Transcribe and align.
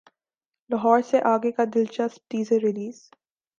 لاہور 0.69 0.99
سے 1.09 1.17
اگے 1.33 1.51
کا 1.51 1.63
دلچسپ 1.75 2.29
ٹیزر 2.29 2.59
ریلیز 2.63 2.97